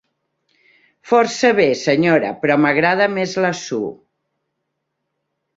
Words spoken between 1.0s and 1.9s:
Força bé,